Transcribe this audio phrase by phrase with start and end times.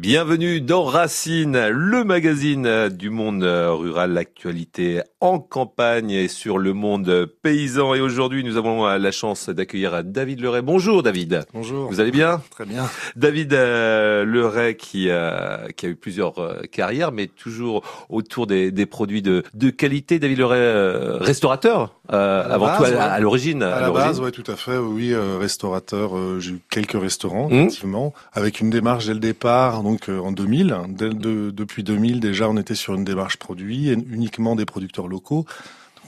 [0.00, 7.26] Bienvenue dans Racine, le magazine du monde rural, l'actualité en campagne et sur le monde
[7.42, 7.94] paysan.
[7.94, 10.60] Et aujourd'hui, nous avons la chance d'accueillir David Leray.
[10.60, 11.46] Bonjour David.
[11.54, 11.88] Bonjour.
[11.88, 12.42] Vous allez bien?
[12.50, 12.90] Très bien.
[13.16, 18.70] David euh, Leray qui, euh, qui a eu plusieurs euh, carrières, mais toujours autour des,
[18.70, 20.18] des produits de, de qualité.
[20.18, 22.96] David Leray, euh, restaurateur avant base, tout à, ouais.
[22.98, 23.62] à l'origine.
[23.62, 24.76] À la base, ouais, tout à fait.
[24.76, 26.12] Oui, restaurateur.
[26.38, 27.60] J'ai eu quelques restaurants, Mhm.
[27.60, 29.82] effectivement, avec une démarche dès le départ.
[29.82, 33.92] Donc en 2000, dès de- depuis 2000 déjà, on était sur une démarche produit, et
[33.94, 35.13] uniquement des producteurs locaux.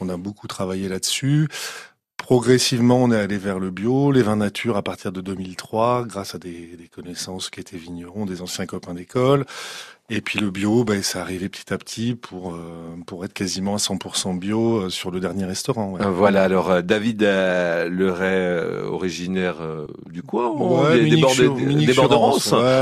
[0.00, 1.48] On a beaucoup travaillé là-dessus.
[2.16, 6.34] Progressivement, on est allé vers le bio, les vins nature à partir de 2003, grâce
[6.34, 9.46] à des connaissances qui étaient vignerons, des anciens copains d'école.
[10.08, 12.58] Et puis le bio, ben, c'est arrivé petit à petit pour euh,
[13.06, 15.90] pour être quasiment à 100% bio euh, sur le dernier restaurant.
[15.92, 16.00] ouais.
[16.04, 21.16] Euh, Voilà, alors euh, David euh, Leray, euh, originaire euh, du coin, Ouais, des, des
[21.16, 21.28] ouais,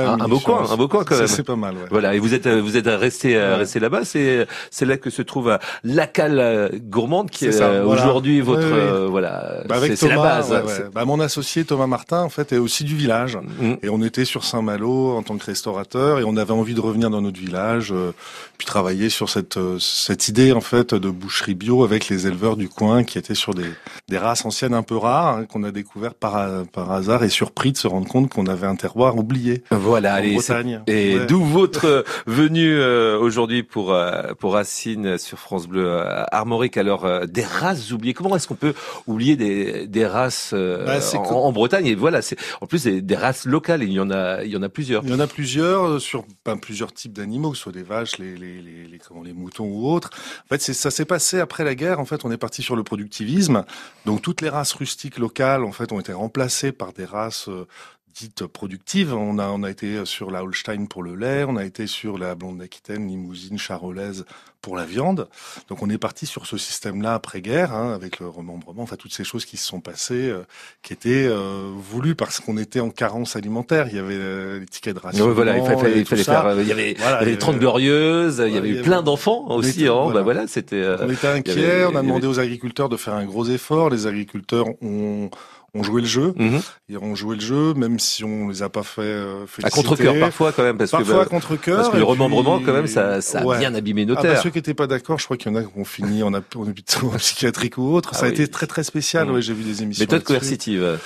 [0.07, 1.29] un, un beau coin, un beau coin quand Ça, même.
[1.29, 1.87] C'est pas mal, ouais.
[1.91, 4.05] Voilà, et vous êtes vous êtes resté resté là-bas.
[4.05, 8.03] C'est c'est là que se trouve euh, la cale gourmande qui est, ça, voilà.
[8.03, 9.63] aujourd'hui votre euh, voilà.
[9.67, 10.55] Bah, c'est la base.
[10.95, 13.39] Bah, mon associé Thomas Martin, en fait, est aussi du village.
[13.61, 13.75] Mm.
[13.83, 17.11] Et on était sur Saint-Malo en tant que restaurateur et on avait envie de revenir
[17.15, 18.13] dans notre village, euh,
[18.59, 22.57] puis travailler sur cette euh, cette idée en fait de boucherie bio avec les éleveurs
[22.57, 23.67] du coin qui étaient sur des
[24.09, 27.73] des races anciennes un peu rares hein, qu'on a découvert par par hasard et surpris
[27.73, 30.35] de se rendre compte qu'on avait un terroir oublié Voilà, en allez.
[30.35, 30.83] Bretagne.
[30.87, 31.27] Et Ouais.
[31.27, 32.77] d'où votre euh, venue
[33.19, 33.95] aujourd'hui pour
[34.39, 35.89] pour Racine sur France Bleu
[36.33, 36.77] Armorique.
[36.77, 38.15] Alors des races oubliées.
[38.15, 38.75] Comment est-ce qu'on peut
[39.07, 41.87] oublier des des races Bah, en, Bretagne?
[41.87, 43.83] Et voilà, c'est en plus des, des races locales.
[43.83, 45.03] Il y en a il y en a plusieurs.
[45.05, 48.19] Il y en a plusieurs sur ben, plusieurs types d'animaux, que ce soit des vaches,
[48.19, 50.11] les, les, comment, les moutons ou autres.
[50.45, 52.01] En fait, ça s'est passé après la guerre.
[52.01, 53.65] En fait, on est parti sur le productivisme.
[54.07, 57.67] Donc, toutes les races rustiques locales, en fait, ont été remplacées par des races euh,
[58.15, 59.13] dites productives.
[59.15, 62.19] On a, on a été sur la Holstein pour le lait, on a été sur
[62.19, 64.25] la blonde d'Aquitaine, limousine, charolaise
[64.63, 65.29] pour la viande.
[65.69, 69.23] Donc, on est parti sur ce système-là après-guerre, hein, avec le remembrement, enfin, toutes ces
[69.25, 70.43] choses qui se sont passées, euh,
[70.83, 73.89] qui étaient euh, voulues parce qu'on était en carence alimentaire.
[73.91, 75.31] Il y avait euh, les tickets de ration.
[75.33, 76.47] Voilà, il fallait, il fallait faire.
[76.47, 78.43] euh, Il y avait, Voilà, il y avait les 30 avait- glorieuses.
[78.47, 79.81] Il y avait eu plein d'enfants aussi.
[79.83, 80.05] était- hein.
[80.05, 80.21] voilà.
[80.21, 80.77] Bah voilà, c'était.
[80.77, 83.45] euh, On était inquiets, avait- on a avait- demandé aux agriculteurs de faire un gros
[83.45, 83.91] effort.
[83.91, 85.29] Les agriculteurs ont,
[85.75, 86.33] ont joué le jeu.
[86.37, 86.61] Mhm.
[86.89, 89.83] Ils ont joué le jeu, même si on les a pas fait euh, À féliciter.
[89.83, 91.77] contre-cœur parfois quand même parce Parfois que à bah, contre-cœur.
[91.79, 93.59] parce que le remembrement puis- quand même ça ça a Ouais.
[93.59, 94.43] bien abîmé nos Ah bah, terres.
[94.43, 96.33] ceux qui n'étaient pas d'accord, je crois qu'il y en a qui ont fini en,
[96.33, 98.11] hôpital psychiatrique ou autre.
[98.15, 99.27] Ah ça a été très très spécial.
[99.29, 99.35] Mhm.
[99.35, 100.03] Ouais, j'ai vu des émissions.
[100.03, 100.99] Méthode coercitive.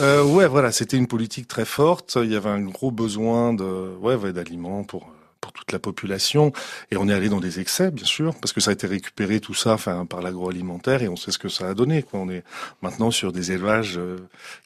[0.00, 2.16] Euh, ouais, voilà, c'était une politique très forte.
[2.22, 3.64] Il y avait un gros besoin de,
[4.00, 5.06] ouais, ouais, d'aliments pour
[5.42, 6.52] pour toute la population.
[6.90, 9.40] Et on est allé dans des excès, bien sûr, parce que ça a été récupéré
[9.40, 12.02] tout ça, enfin, par l'agroalimentaire, et on sait ce que ça a donné.
[12.02, 12.20] Quoi.
[12.20, 12.44] On est
[12.80, 14.16] maintenant sur des élevages euh,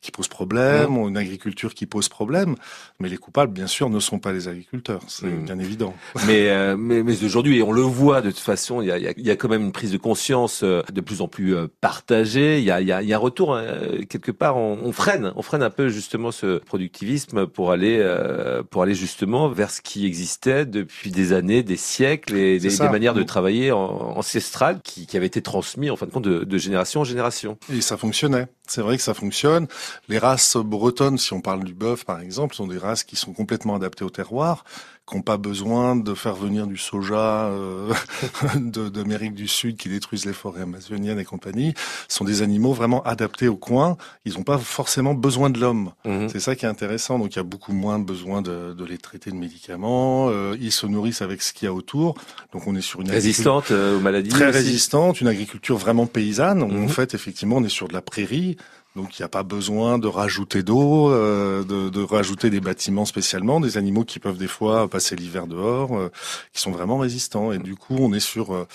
[0.03, 2.54] qui posent problème, une agriculture qui pose problème,
[3.00, 5.00] mais les coupables, bien sûr, ne sont pas les agriculteurs.
[5.09, 5.44] C'est Mhm.
[5.47, 5.94] bien évident.
[6.26, 8.98] mais, euh, mais, mais aujourd'hui, et on le voit de toute façon, il y a,
[8.98, 11.28] il y a- y a quand même une prise de conscience euh, de plus en
[11.28, 12.59] plus partagée.
[12.59, 13.65] Il y a, il y a, il y a un retour hein,
[14.10, 14.56] quelque part.
[14.59, 18.94] On, on freine, on freine un peu justement ce productivisme pour aller euh, pour aller
[18.94, 23.27] justement vers ce qui existait depuis des années, des siècles et des, manières de Mhm.
[23.27, 27.04] travailler ancestrales qui, qui avaient été transmis en fin de compte de, de génération en
[27.04, 27.59] génération.
[27.72, 28.47] Et ça fonctionnait.
[28.69, 29.66] C'est vrai que ça fonctionne.
[30.09, 33.32] Les races bretonnes, si on parle du bœuf par exemple, sont des races qui sont
[33.32, 34.65] complètement adaptées au terroir,
[35.09, 37.93] qui n'ont pas besoin de faire venir du soja euh,
[38.56, 41.75] d'Amérique du Sud qui détruisent les forêts amazoniennes et compagnie.
[42.09, 43.97] Sont des animaux vraiment adaptés au coin.
[44.25, 45.93] Ils n'ont pas forcément besoin de l'homme.
[46.05, 46.28] Mhm.
[46.28, 47.19] C'est ça qui est intéressant.
[47.19, 50.28] Donc il y a beaucoup moins besoin de, de les traiter de médicaments.
[50.31, 52.16] Euh, ils se nourrissent avec ce qu'il y a autour.
[52.53, 54.31] Donc on est sur une agriculture Résistante euh, aux maladies.
[54.31, 54.59] très aussi.
[54.59, 56.62] résistante, une agriculture vraiment paysanne.
[56.62, 56.84] où, Mhm.
[56.84, 58.56] En fait, effectivement, on est sur de la prairie.
[58.97, 63.61] Donc il n'y a pas besoin de rajouter d'eau, euh, de, rajouter des bâtiments spécialement,
[63.61, 66.11] des animaux qui peuvent des fois passer l'hiver dehors, euh,
[66.55, 67.53] qui sont vraiment résistants.
[67.53, 68.67] Et du coup, on est sur euh,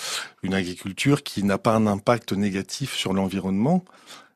[0.44, 3.84] une agriculture qui n'a pas un impact négatif sur l'environnement.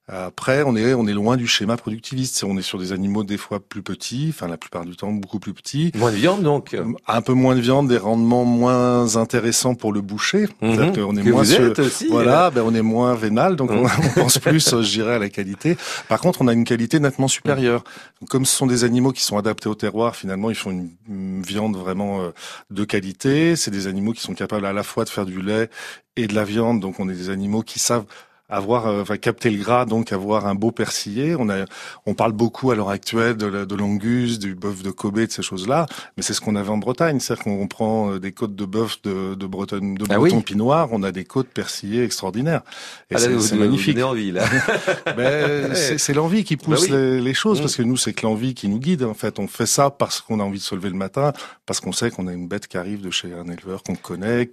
[0.07, 2.43] Après, on est on est loin du schéma productiviste.
[2.43, 5.39] On est sur des animaux des fois plus petits, enfin la plupart du temps beaucoup
[5.39, 6.75] plus petits, Moins de viande donc.
[7.07, 10.45] un peu moins de viande, des rendements moins intéressants pour le boucher.
[10.61, 10.93] Mhm.
[10.93, 12.05] qu'on est Que moins vous sur- êtes aussi.
[12.05, 15.15] euh, voilà, ben on est moins vénal, donc on, on pense plus, euh, je dirais,
[15.15, 15.75] à la qualité.
[16.07, 17.83] Par contre, on a une qualité nettement supérieure.
[18.21, 20.91] Donc, comme ce sont des animaux qui sont adaptés au terroir, finalement, ils font une,
[21.09, 22.29] une viande vraiment euh,
[22.69, 23.55] de qualité.
[23.55, 25.69] C'est des animaux qui sont capables à la fois de faire du lait
[26.15, 26.79] et de la viande.
[26.79, 28.05] Donc, on est des animaux qui savent
[28.47, 31.35] avoir, euh, enfin, capter le gras, donc avoir un beau persillé.
[31.37, 31.65] On a,
[32.05, 35.41] on parle beaucoup à l'heure actuelle de, de l'angus, du bœuf de Kobe, de ces
[35.41, 38.65] choses-là, mais c'est ce qu'on avait en Bretagne, c'est-à-dire qu'on prend euh, des côtes de
[38.65, 42.61] bœuf de, de Bretonne, de ah Breton Pinoir, on a des côtes persillées extraordinaires.
[43.09, 43.97] Et ah c'est magnifique.
[43.99, 44.45] envie là.
[45.17, 47.61] ben, c'est l'envie qui pousse bah les, les, choses, mm.
[47.61, 49.03] parce que nous, c'est que l'envie qui nous guide.
[49.03, 51.33] En fait, on fait ça parce qu'on a envie de se lever le matin,
[51.65, 54.51] parce qu'on sait qu'on a une bête qui arrive de chez un éleveur qu'on connaît,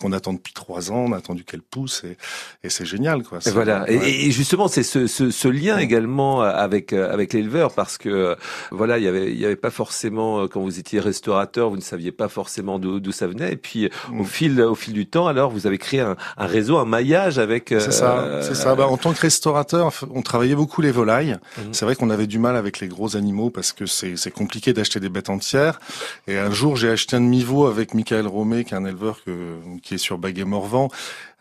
[0.00, 2.16] qu'on attend depuis trois ans, on a attendu qu'elle pousse, et,
[2.64, 3.22] et c'est génial.
[3.28, 3.38] Quoi.
[3.46, 3.84] Et voilà.
[3.88, 8.36] Et, justement, c'est ce, ce, ce, lien également avec avec l'éleveur, parce que
[8.70, 11.82] voilà, il y avait il y avait pas forcément quand vous étiez restaurateur, vous ne
[11.82, 14.26] saviez pas forcément d'où ça venait, et puis au mm.
[14.26, 17.68] fil au fil du temps, alors vous avez créé un, un réseau, un maillage avec.
[17.68, 18.18] C'est ça.
[18.18, 18.74] Euh, c'est ça.
[18.74, 21.36] Bah, en tant que restaurateur, on travaillait beaucoup les volailles.
[21.58, 21.62] Mm.
[21.72, 24.72] C'est vrai qu'on avait du mal avec les gros animaux parce que c'est c'est compliqué
[24.72, 25.80] d'acheter des bêtes entières.
[26.26, 29.56] Et un jour, j'ai acheté un demi-veau avec Michael Romé, qui est un éleveur que,
[29.82, 30.88] qui est sur Baguet-Morvan,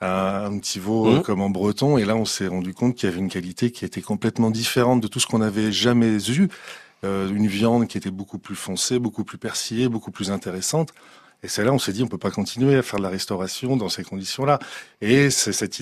[0.01, 1.21] un, petit veau mmh.
[1.24, 1.97] comme en breton.
[1.97, 5.01] Et là, on s'est rendu compte qu'il y avait une qualité qui était complètement différente
[5.01, 6.50] de tout ce qu'on avait jamais eu.
[7.03, 10.94] Euh, une viande qui était beaucoup plus foncée, beaucoup plus persillée, beaucoup plus intéressante.
[11.45, 13.77] Et c'est là on s'est dit on peut pas continuer à faire de la restauration
[13.77, 14.57] dans ces conditions-là.
[15.00, 15.75] Et c'est cette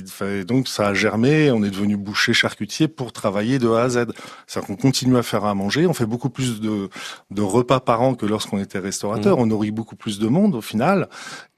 [0.46, 1.52] donc ça a germé.
[1.52, 4.08] On est devenu boucher charcutier pour travailler de A à Z.
[4.46, 5.88] C'est-à-dire qu'on continue à faire à manger.
[5.88, 6.90] On fait beaucoup plus de,
[7.32, 9.38] de repas par an que lorsqu'on était restaurateur.
[9.38, 9.42] Mmh.
[9.42, 11.08] On nourrit beaucoup plus de monde au final.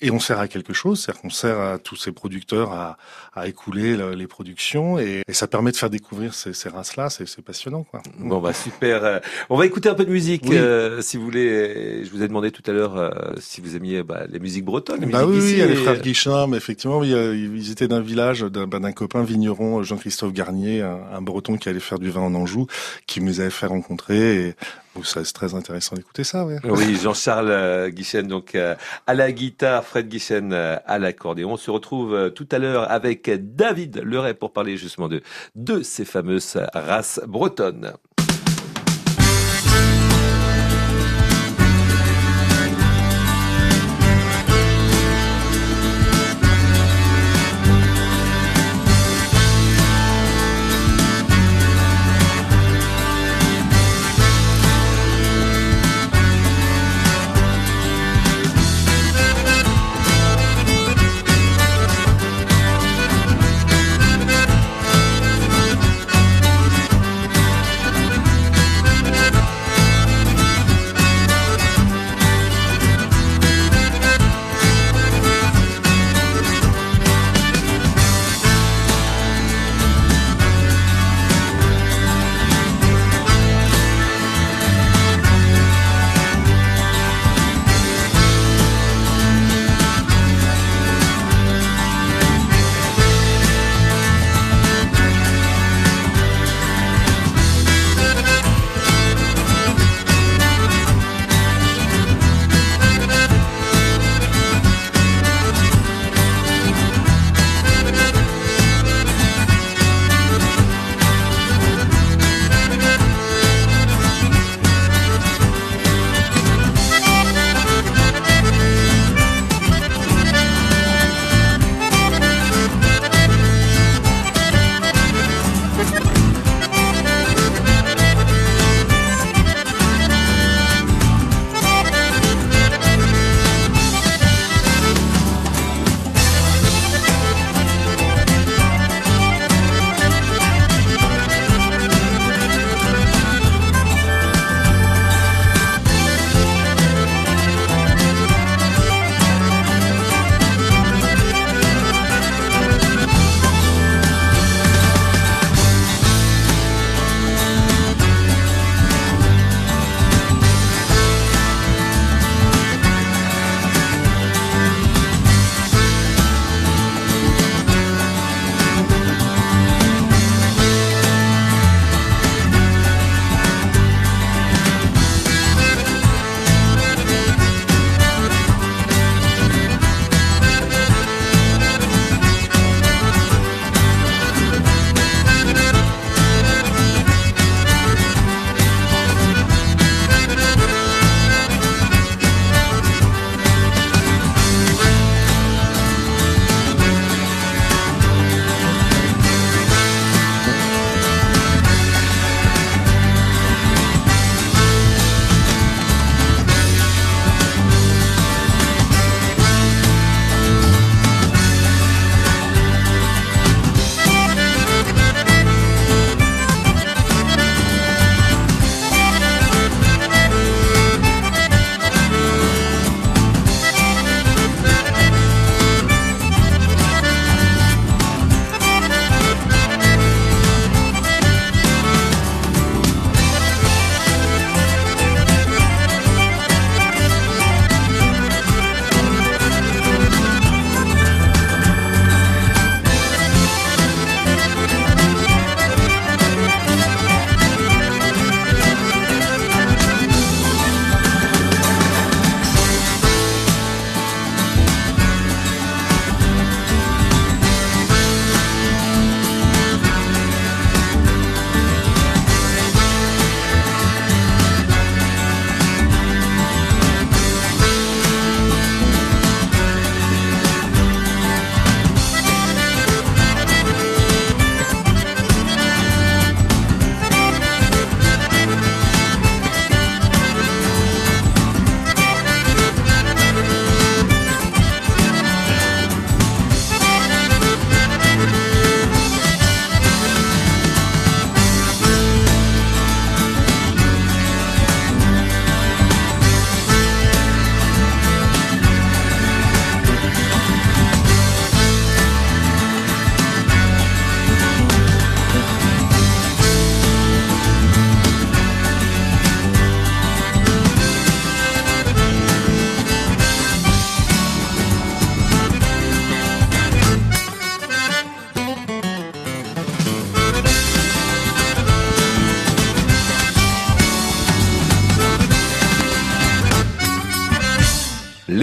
[0.01, 1.01] Et on sert à quelque chose.
[1.01, 2.97] C'est-à-dire qu'on sert à tous ces producteurs à,
[3.33, 4.99] à écouler les productions.
[4.99, 7.09] Et, et, ça permet de faire découvrir ces, ces races-là.
[7.09, 7.83] C'est passionnant.
[7.83, 8.03] Quoi.
[8.19, 9.21] Bon bah super.
[9.49, 12.03] On va écouter un peu de musique euh, si vous voulez.
[12.05, 13.09] Je vous ai demandé tout à l'heure euh,
[13.39, 15.01] si vous aimiez bah, les musiques bretonnes.
[15.01, 18.01] Les bah musiques oui, il y a les frères Guichard, mais effectivement, ils étaient d'un
[18.01, 22.36] village d'un bah, copain vigneron, Jean-Christophe Garnier, un, breton qui allait faire du vin en
[22.36, 22.68] Anjou,
[23.07, 24.47] qui nous avait fait rencontrer.
[24.47, 24.56] Et
[25.03, 26.45] ça c'est très intéressant d'écouter ça.
[26.45, 26.57] Ouais.
[26.63, 28.75] Oui, Jean-Charles euh, Guichen, donc euh,
[29.07, 31.53] à la guitare, Fred Guichen euh, à l'accordéon.
[31.53, 35.21] On se retrouve tout à l'heure avec David Leray pour parler justement de,
[35.56, 37.94] de ces fameuses races bretonnes.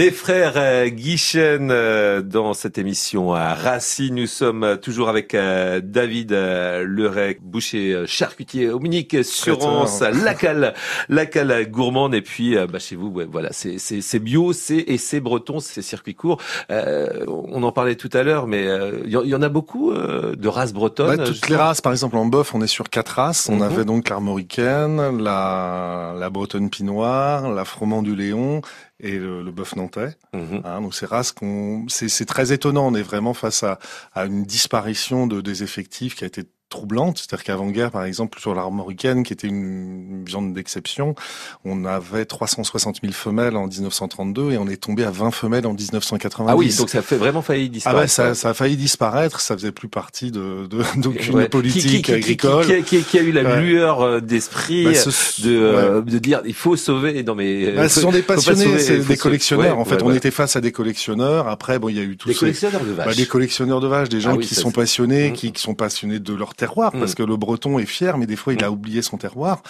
[0.03, 4.15] Les frères euh, Guichen euh, dans cette émission à Racine.
[4.15, 10.73] Nous sommes toujours avec euh, David Lerec, boucher charcutier Dominique Surance, Lacal,
[11.07, 15.61] Lacal gourmande et puis bah, chez vous, voilà, c'est c'est bio, c'est et c'est breton,
[15.61, 16.41] c'est circuit court.
[16.69, 18.67] on en parlait tout à l'heure, mais
[19.05, 21.15] il y, en a beaucoup de races bretonnes.
[21.15, 23.47] Bah, toutes les races, par exemple en bœuf, on est sur quatre races.
[23.47, 23.61] On mhm.
[23.61, 28.61] avait donc l'armoricaine, la la bretonne pinoire, la froment du Léon
[28.99, 30.15] et le, le bœuf nantais.
[30.33, 30.61] Mhm.
[30.63, 32.87] Hein, donc ces races qu'on, c'est très étonnant.
[32.87, 33.79] On est vraiment face à,
[34.13, 37.19] à une disparition de, des effectifs qui a été troublante.
[37.19, 41.15] C'est-à-dire qu'avant-guerre, par exemple, sur l'armoricaine, qui était une viande d'exception,
[41.63, 45.73] on avait 360 000 femelles en 1932 et on est tombé à 20 femelles en
[45.73, 46.51] 1990.
[46.51, 47.99] Ah oui, donc ça a fait vraiment failli disparaître.
[47.99, 49.39] Ah ouais, ça, ça a failli disparaître.
[49.39, 52.65] Ça faisait plus partie de, de d'aucune politique agricole.
[52.65, 56.55] Qui, qui, qui, a eu la lueur euh, d'esprit bah, de, euh, de dire il
[56.55, 57.21] faut sauver.
[57.23, 59.77] Non mais bah, ce sont des passionnés, c'est des collectionneurs.
[59.77, 61.47] en fait, on était face à des collectionneurs.
[61.47, 63.05] Après, bon, il y a eu tous des collectionneurs de vaches.
[63.05, 65.33] Bah, des collectionneurs de vaches, des gens ah qui sont passionnés, mmh.
[65.33, 67.15] qui, qui sont passionnés de leur terroir, parce mm.
[67.15, 68.73] que le breton est fier, mais des fois il a mm.
[68.73, 69.61] oublié son terroir.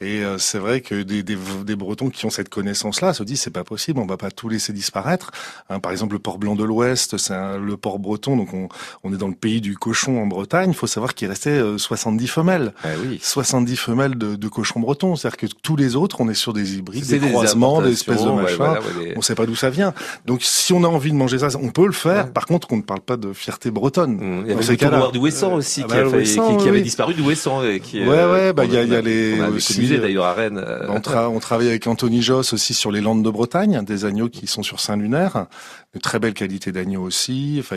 [0.00, 3.42] Et euh, c'est vrai que des, des, des, Bretons qui ont cette connaissance-là se disent
[3.42, 5.30] c'est pas possible, on va pas tout laisser disparaître.
[5.68, 8.68] Hein, par exemple, le port blanc de l'Ouest, c'est le port breton, donc on,
[9.04, 10.70] on, est dans le pays du cochon en Bretagne.
[10.70, 13.20] Il faut savoir qu'il restait 70 euh, femelles, ah oui.
[13.22, 15.16] 70 femelles de, de cochons bretons.
[15.16, 18.30] C'est-à-dire que tous les autres, on est sur des hybrides, des, croisements, des espèces de
[18.30, 18.60] machins.
[18.60, 19.94] Ouais, On sait pas d'où ça vient.
[20.26, 22.32] Donc si on a envie de manger ça, on peut le faire.
[22.32, 24.16] Par contre, on ne parle pas de fierté bretonne.
[24.16, 24.44] Mmh.
[24.46, 27.22] Il y avait le du Wesson aussi, ah qui, bah, qui, qui, avait disparu du
[27.22, 27.62] Wesson.
[27.82, 30.62] Qui, ouais, ouais, bah il y a, y a les aussi, d'ailleurs à Rennes.
[30.64, 31.00] Euh, on,
[31.34, 34.62] on, travaille avec Anthony Joss aussi sur les Landes de Bretagne, des agneaux qui sont
[34.62, 35.46] sur Saint-Lunaire,
[35.94, 37.56] de très belle qualité d'agneaux aussi.
[37.60, 37.76] Enfin,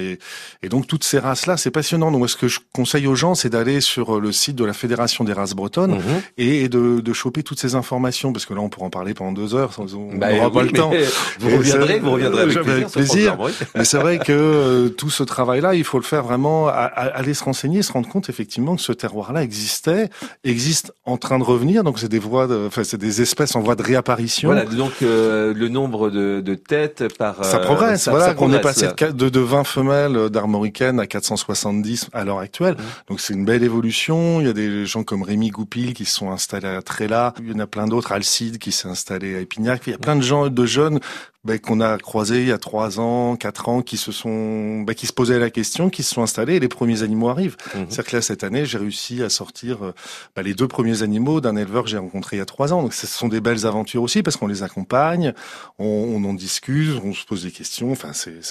[0.61, 2.11] et, donc toutes ces races-là, c'est passionnant.
[2.11, 5.23] Donc ce que je conseille aux gens, c'est d'aller sur le site de la Fédération
[5.23, 6.21] des races bretonnes mhm.
[6.37, 9.31] et, de, de choper toutes ces informations, parce que là on pourra en parler pendant
[9.31, 10.91] deux heures, on bah, n'aura pas le temps.
[11.39, 13.37] Vous reviendrez, vous reviendrez avec plaisir.
[13.75, 17.43] mais c'est vrai que euh, tout ce travail-là, il faut le faire vraiment, aller se
[17.43, 20.09] renseigner, se rendre compte effectivement que ce terroir-là existait,
[20.43, 21.83] existe en train de revenir.
[21.83, 24.49] Donc c'est des voies, de, enfin c'est des espèces en voie de réapparition.
[24.49, 28.03] Voilà, donc euh, le nombre de, de, têtes par ça progresse.
[28.03, 32.75] Ça, voilà, qu'on est passé de, de 20 femelles d'armoricaine à 470 à l'heure actuelle.
[32.75, 33.09] Mmh.
[33.09, 34.39] Donc c'est une belle évolution.
[34.41, 37.33] Il y a des gens comme Rémi Goupil qui se sont installés à Tréla.
[37.39, 38.11] Il y en a plein d'autres.
[38.11, 39.83] Alcide qui s'est installé à Épignac.
[39.87, 40.99] Il y a plein de gens, de jeunes
[41.43, 44.93] ben, qu'on a croisés il y a trois ans, quatre ans, qui se sont, ben,
[44.95, 47.57] qui se posaient la question, qui se sont installés et les premiers animaux arrivent.
[47.75, 47.85] Mmh.
[47.89, 49.93] C'est-à-dire que là, cette année, j'ai réussi à sortir
[50.35, 52.81] ben, les deux premiers animaux d'un éleveur que j'ai rencontré il y a trois ans.
[52.81, 55.33] Donc, ce sont des belles aventures aussi parce qu'on les accompagne,
[55.79, 57.91] on, on en discute, on se pose des questions.
[57.91, 58.41] Enfin, c'est,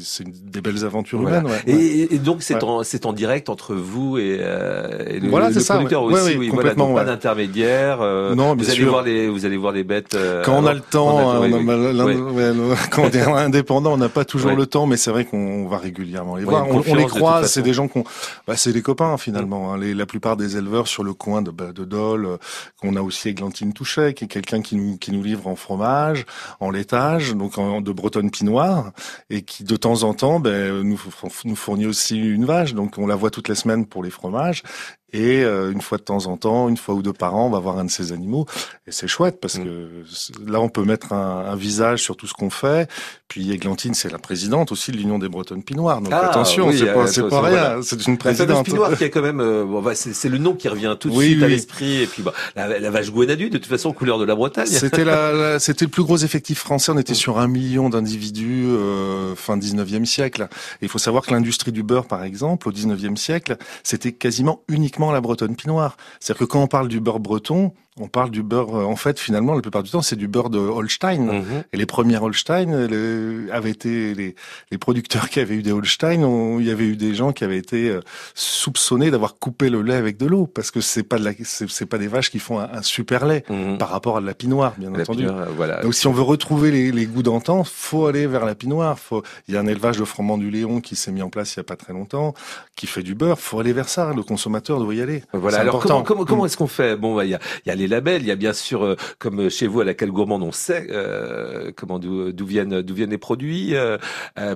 [0.00, 1.46] c'est, des belles aventures humaines.
[1.46, 5.28] Ouais, et, et, donc c'est en c'est en direct entre vous et, euh, et le,
[5.28, 6.36] voilà, le producteur aussi.
[6.36, 6.50] Oui.
[6.52, 8.00] Voilà, pas d'intermédiaire.
[8.00, 10.14] Euh, non, vous allez voir les vous allez voir les bêtes.
[10.14, 11.40] Euh, quand on a le temps,
[12.90, 15.78] quand on est indépendant, on n'a pas toujours le temps, mais c'est vrai qu'on va
[15.78, 16.66] régulièrement les voir.
[16.68, 18.04] On, les croise, c'est des gens qu'on,
[18.46, 19.72] bah, c'est des copains finalement.
[19.72, 19.78] Hein.
[19.78, 22.36] Les, la plupart des éleveurs sur le coin de, bah, de Dole, euh,
[22.80, 26.26] qu'on a aussi Églantine Touchet, qui est quelqu'un qui nous qui nous livre en fromage,
[26.60, 28.92] en laitage, donc en, de Bretonne Pinoire,
[29.30, 31.00] et qui de temps en temps, ben, nous,
[31.44, 32.74] nous fournit aussi une vache.
[32.74, 34.62] Donc on la voit toutes les semaines pour les fromages.
[35.16, 37.50] Et euh, une fois de temps en temps, une fois ou deux par an, on
[37.50, 38.44] va voir un de ces animaux.
[38.86, 39.64] Et c'est chouette parce mm.
[39.64, 42.86] que là, on peut mettre un, un visage sur tout ce qu'on fait.
[43.28, 46.02] Puis Églantine, c'est la présidente aussi de l'Union des Bretonnes Pinoires.
[46.02, 47.82] Donc ah, attention, c'est pas, c'est pas rien.
[47.82, 48.58] C'est une présidente.
[48.58, 51.08] La Pinoire qui a quand même, euh, bon, bah, c'est le nom qui revient tout
[51.08, 52.02] de suite à l'esprit.
[52.02, 54.66] Et puis bah, la, la vache Gouenadu, de toute façon, couleur de la Bretagne.
[54.70, 56.92] C'était la, c'était le plus gros effectif français.
[56.92, 57.16] On était mm.
[57.16, 60.48] sur un million d'individus euh, fin 19e siècle.
[60.80, 64.62] Et il faut savoir que l'industrie du beurre, par exemple, au 19e siècle, c'était quasiment
[64.68, 65.96] uniquement la bretonne pinoire.
[66.20, 69.18] C'est-à-dire que quand on parle du beurre breton, on parle du beurre, euh, en fait,
[69.18, 71.18] finalement, la plupart du temps, c'est du beurre de Holstein.
[71.18, 71.64] Mhm.
[71.72, 72.72] Et les premières Holstein
[73.50, 74.34] avaient été les,
[74.70, 76.58] les, producteurs qui avaient eu des Holstein.
[76.58, 78.00] il y avait eu des gens qui avaient été euh,
[78.34, 81.86] soupçonnés d'avoir coupé le lait avec de l'eau, parce que c'est pas de la, c'est
[81.86, 83.78] pas des vaches qui font un, super lait mhm.
[83.78, 85.26] par rapport à de la pinoire, bien entendu.
[85.56, 85.80] voilà.
[85.80, 88.98] Donc, si on veut retrouver les, les goûts d'antan, faut aller vers la pinoire.
[88.98, 91.54] Faut, il y a un élevage de froment du Léon qui s'est mis en place
[91.54, 92.34] il y a pas très longtemps,
[92.74, 93.38] qui fait du beurre.
[93.38, 94.12] Faut aller vers ça.
[94.14, 95.22] Le consommateur doit y aller.
[95.32, 95.60] Voilà.
[95.60, 96.46] Alors, comment, comment, comment mm.
[96.46, 96.96] est-ce qu'on fait?
[96.96, 98.96] Bon, bah, il y a, y a les labels, il y a bien sûr, euh,
[99.18, 103.18] comme chez vous à laquelle gourmande, on sait euh, comment d'où viennent d'où viennent les
[103.18, 103.74] produits.
[103.74, 103.98] Euh,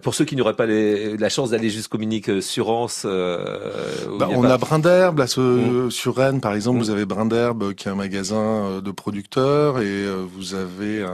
[0.02, 4.58] pour ceux qui n'auraient pas les, la chance d'aller jusqu'au Minique Surance, bah, on a
[4.58, 5.90] Brin d'herbe mmh.
[5.90, 6.78] sur Rennes par exemple.
[6.78, 6.82] Mmh.
[6.82, 11.04] Vous avez Brin d'herbe qui est un magasin de producteurs et vous avez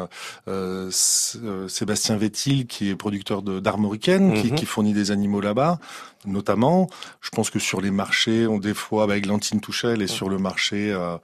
[0.90, 4.54] Sébastien Vétil qui est producteur d'armoricaine qui, mmh.
[4.54, 5.78] qui fournit des animaux là-bas
[6.26, 6.88] notamment.
[7.20, 10.28] Je pense que sur les marchés, on des fois, avec bah, Lantine Touchel et sur
[10.28, 11.18] le marché euh,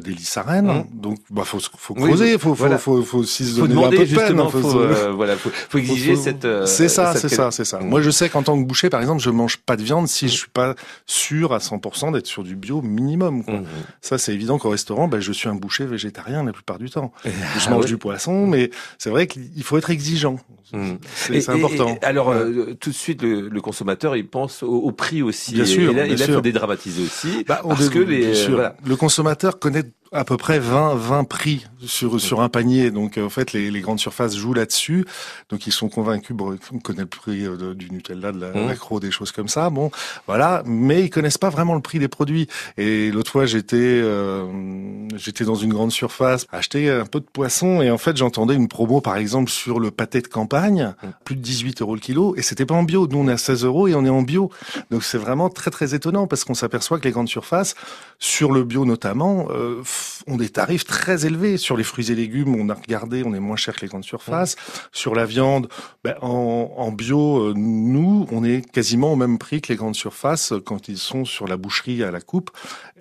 [0.00, 0.66] des s'arène.
[0.66, 0.84] Mmh.
[0.92, 2.78] Donc, bah, faut, faut Oui, creuser, faut, voilà.
[2.78, 4.06] faut, faut, faut se faut donner un peu de peine.
[4.06, 6.44] justement, faut euh, voilà, faut, faut exiger cette.
[6.44, 7.78] euh, c'est ça, cette c'est ça, c'est ça.
[7.80, 7.88] Mm.
[7.88, 10.28] Moi, je sais qu'en tant que boucher, par exemple, je mange pas de viande si
[10.28, 10.74] je suis pas
[11.06, 13.44] sûr à 100% d'être sur du bio minimum.
[13.44, 13.60] Quoi.
[14.00, 17.12] Ça, c'est évident qu'au restaurant, ben, je suis un boucher végétarien la plupart du temps.
[17.24, 17.30] Je
[17.66, 17.86] Ah mange ouais.
[17.88, 20.36] du poisson, mais c'est vrai qu'il faut être exigeant.
[21.14, 21.96] C'est Et- c'est important.
[22.02, 25.54] et alors, euh, tout de suite, le, le consommateur, il pense au, au prix aussi.
[25.54, 27.44] Bien sûr, et là, il faut dédramatiser aussi.
[27.46, 28.76] Bah, parce que les, euh, voilà.
[28.84, 29.84] le consommateur connaît
[30.14, 32.90] à peu près 20, 20 prix sur, sur un panier.
[32.90, 35.04] Donc, euh, en fait, les, les grandes surfaces jouent là-dessus.
[35.50, 38.52] Donc, ils sont convaincus, bon, on connaît le prix euh, de- du Nutella, de la,
[38.52, 39.68] l'accro, des choses comme ça.
[39.70, 39.90] Bon,
[40.26, 40.62] voilà.
[40.66, 42.46] Mais ils connaissent pas vraiment le prix des produits.
[42.78, 44.46] Et l'autre fois, j'étais, euh,
[45.16, 47.82] j'étais dans une grande surface, acheter un peu de poisson.
[47.82, 51.12] Et en fait, j'entendais une promo, par exemple, sur le pâté de campagne, Mhm.
[51.24, 52.34] plus de 18 euros le kilo.
[52.36, 53.06] Et c'était pas en bio.
[53.08, 54.50] Nous, on est à 16 euros et on est en bio.
[54.90, 57.74] Donc, c'est vraiment très, très étonnant parce qu'on s'aperçoit que les grandes surfaces,
[58.20, 59.82] sur le bio notamment, euh,
[60.26, 61.56] ont des tarifs très élevés.
[61.56, 64.04] Sur les fruits et légumes, on a regardé, on est moins cher que les grandes
[64.04, 64.56] surfaces.
[64.92, 65.68] Sur la viande,
[66.02, 69.96] ben, en, en bio, euh, nous, on est quasiment au même prix que les grandes
[69.96, 72.50] surfaces euh, quand ils sont sur la boucherie à la coupe,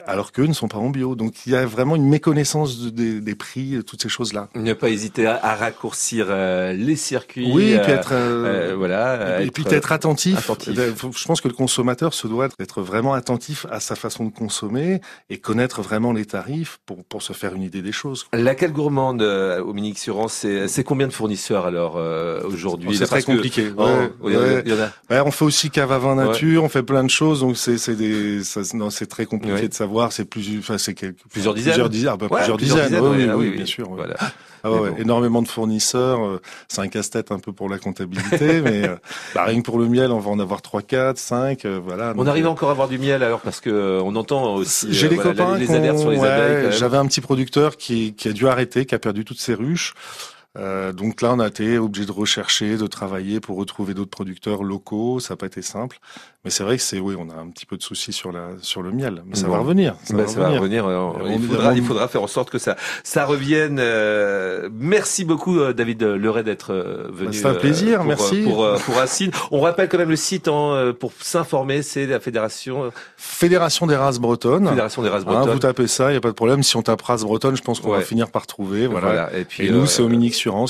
[0.06, 1.16] alors qu'eux ne sont pas en bio.
[1.16, 4.50] Donc il y a vraiment une méconnaissance de- des, des prix, toutes ces choses-là.
[4.56, 7.52] Ne pas hésiter à, à raccourcir euh, les circuits.
[7.54, 9.42] Oui, et puis euh, être, euh, euh, voilà.
[9.42, 10.38] et puis attentif.
[10.50, 10.74] attentif.
[10.76, 15.02] Je pense que le consommateur se doit d'être vraiment attentif à sa façon de consommer
[15.30, 18.26] et connaître vraiment les tarifs pour, pour se faire une idée des choses.
[18.34, 22.90] La cale gourmande euh, au Minique Suran, c'est combien de fournisseurs alors euh, aujourd'hui?
[22.92, 23.72] Oh, c'est très que- compliqué.
[23.78, 23.88] Oh,
[24.22, 24.34] Ouais,
[24.66, 25.22] y en a- ouais.
[25.26, 27.92] on fait aussi cave à vin nature, on fait plein de choses, donc c'est ça,
[29.10, 30.12] très compliqué de savoir.
[30.12, 33.00] C'est plus enfin c'est quelques, Plusieurs dizaines plusieurs dizaines, bah, Ouais, plusieurs dizaines.
[33.00, 33.90] oui, oui, oui, oui, bien sûr.
[33.90, 34.16] Voilà.
[34.66, 34.98] Ah ouais, bon.
[34.98, 36.24] énormément de fournisseurs.
[36.26, 38.96] euh, c'est un casse-tête un peu pour la comptabilité, mais euh,
[39.36, 42.14] bah, rien que pour le miel, on va en avoir 3, 4, 5, euh, voilà.
[42.18, 45.08] On arrive euh, encore à avoir du miel alors parce que on entend aussi J'ai
[45.08, 46.72] euh, des voilà, copains les, qui les alertes sur les ouais, abeilles.
[46.78, 49.94] J'avais un petit producteur qui, qui a dû arrêter, qui a perdu toutes ses ruches.
[50.58, 54.64] Euh, donc là, on a été obligé de rechercher, de travailler pour retrouver d'autres producteurs
[54.64, 55.20] locaux.
[55.20, 55.98] Ça n'a pas été simple,
[56.46, 58.50] mais c'est vrai que c'est oui, on a un petit peu de soucis sur la
[58.62, 59.54] sur le miel, mais ça Bon.
[59.54, 59.96] va revenir.
[60.04, 60.86] Ça Bah, va ça va revenir.
[60.86, 63.78] euh, il, faudra, vraiment- il faudra faire en sorte que ça, ça revienne.
[63.80, 67.30] euh, merci beaucoup, euh, David Leray, d'être euh, venu.
[67.30, 68.42] Bah, c'est un plaisir, pour, merci.
[68.42, 69.32] euh, Pour, euh, pour Racine.
[69.50, 73.88] On rappelle quand même le site hein, euh, pour s'informer, c'est la Fédération, euh, Fédération
[73.88, 74.68] des races bretonnes.
[74.70, 75.54] Fédération des races Hein, bretonnes.
[75.54, 76.62] vous tapez ça, il y a pas de problème.
[76.62, 77.98] Si on tape race bretonne, je pense qu'on Ouais.
[78.00, 78.86] va finir par trouver.
[78.86, 79.36] Voilà.
[79.36, 80.10] Et puis, Et nous, euh, c'est au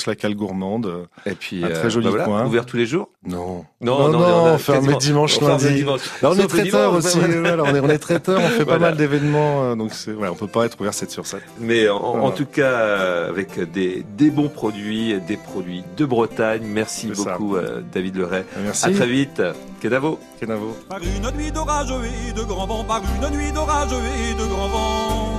[0.06, 1.08] La cale gourmande.
[1.26, 2.46] Et puis, un euh, très joli bah voilà, coin.
[2.46, 3.08] Ouvert tous les jours?
[3.26, 3.64] Non.
[3.80, 5.74] Non, non, non, on dimanche, on ferme lundi.
[5.74, 6.02] dimanche.
[6.22, 7.18] Là, on est traiteur aussi.
[7.40, 7.62] voilà.
[7.64, 10.36] on est, on est traiteur, on fait pas mal d'événements, euh, donc c'est, voilà, on
[10.36, 11.42] peut pas être ouvert 7 sur 7.
[11.60, 16.62] Mais en, tout cas, euh, avec des, des bons produits, des produits de Bretagne.
[16.64, 18.44] Merci beaucoup, euh, David Leray.
[18.62, 18.86] Merci.
[18.86, 19.42] À très vite.
[19.80, 20.18] Kenavo.
[20.40, 20.76] Kenavo.
[20.88, 21.92] Par une nuit d'orage
[22.28, 25.33] et de grand vent, par une nuit d'orage et de grand vent.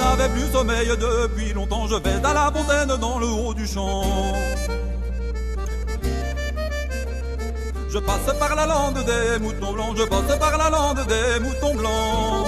[0.00, 4.02] N'avais plus sommeil depuis longtemps, je vais à la fontaine dans le haut du champ.
[7.92, 11.74] Je passe par la lande des moutons blancs, je passe par la lande des moutons
[11.74, 12.46] blancs.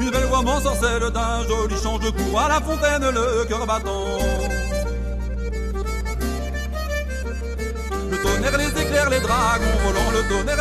[0.00, 4.18] Une belle voix m'ensorcelle d'un joli chant, je cours à la fontaine le cœur battant.
[8.10, 10.57] Le tonnerre, les éclairs, les dragons volants, le tonnerre,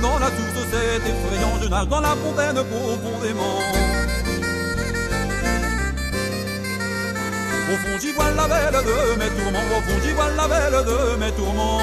[0.00, 3.58] dans la source, c'est effrayant, je nage dans la fontaine profondément.
[7.70, 10.84] Au fond, j'y vois la belle de mes tourments, au fond, j'y vois la belle
[10.84, 11.80] de mes tourments.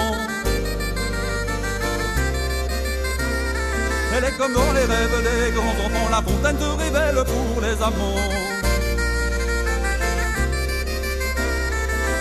[4.17, 7.83] Elle est comme dans les rêves des grands enfants, la fontaine te révèle pour les
[7.83, 8.55] amants.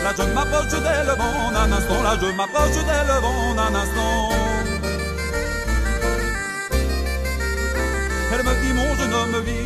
[0.03, 4.64] Là je m'approche d'elle en un instant, là je m'approche d'elle en un instant.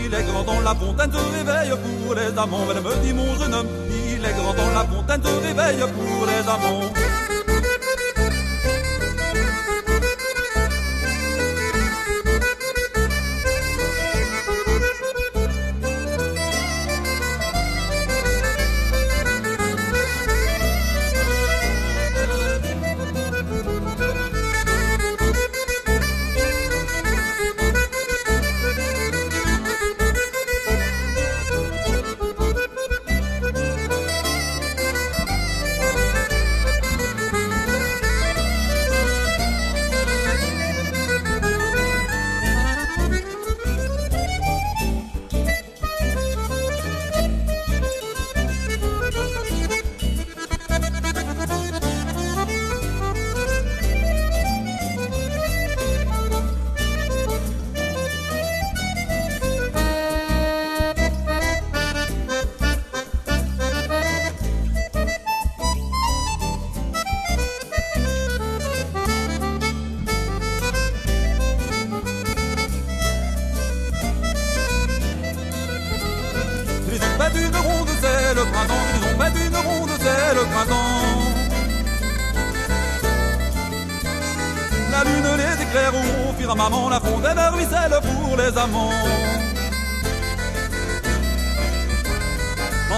[0.08, 1.72] Il est grand dans la fontaine te réveille
[2.04, 2.66] pour les amants.
[2.70, 6.26] Elle me dit mon jeune homme, il est grand dans la fontaine te réveille pour
[6.26, 7.37] les amants.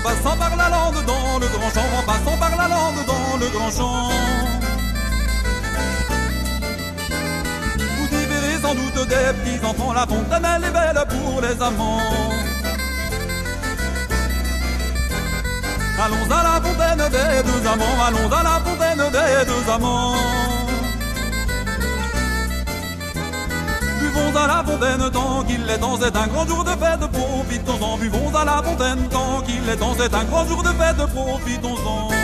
[0.01, 3.37] En passant par la lande dans le grand champ, en passant par la lande dans
[3.37, 4.09] le grand champ.
[7.99, 12.01] Vous y sans doute des petits enfants, la fontaine elle est belle pour les amants.
[16.03, 20.60] Allons à la fontaine des deux amants, allons à la fontaine des deux amants.
[24.21, 27.97] Buvons à la fontaine tant qu'il est temps, c'est un grand jour de fête, profitons-en.
[27.97, 32.20] Buvons à la fontaine tant qu'il est temps, c'est un grand jour de fête, profitons-en.